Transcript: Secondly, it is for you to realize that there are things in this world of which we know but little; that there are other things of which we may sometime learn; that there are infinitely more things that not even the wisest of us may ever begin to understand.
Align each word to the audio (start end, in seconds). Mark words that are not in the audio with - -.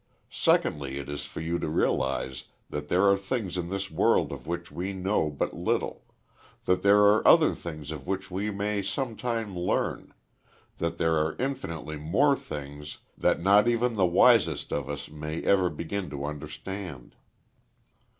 Secondly, 0.33 0.97
it 0.97 1.07
is 1.09 1.25
for 1.27 1.41
you 1.41 1.59
to 1.59 1.69
realize 1.69 2.45
that 2.71 2.87
there 2.87 3.07
are 3.07 3.15
things 3.15 3.55
in 3.55 3.69
this 3.69 3.91
world 3.91 4.31
of 4.31 4.47
which 4.47 4.71
we 4.71 4.93
know 4.93 5.29
but 5.29 5.53
little; 5.53 6.05
that 6.65 6.81
there 6.81 7.01
are 7.01 7.27
other 7.27 7.53
things 7.53 7.91
of 7.91 8.07
which 8.07 8.31
we 8.31 8.49
may 8.49 8.81
sometime 8.81 9.55
learn; 9.55 10.11
that 10.79 10.97
there 10.97 11.17
are 11.17 11.35
infinitely 11.37 11.97
more 11.97 12.35
things 12.35 12.97
that 13.15 13.43
not 13.43 13.67
even 13.67 13.93
the 13.93 14.03
wisest 14.07 14.73
of 14.73 14.89
us 14.89 15.07
may 15.07 15.43
ever 15.43 15.69
begin 15.69 16.09
to 16.09 16.25
understand. 16.25 17.15